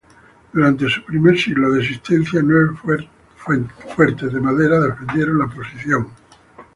Durante 0.51 0.89
su 0.89 1.05
primer 1.05 1.37
siglo 1.37 1.69
de 1.71 1.81
existencia, 1.81 2.41
nueve 2.43 2.75
fuertes 3.95 4.33
de 4.33 4.41
madera 4.41 4.79
defendieron 4.79 5.37
la 5.37 5.45
posición. 5.47 6.07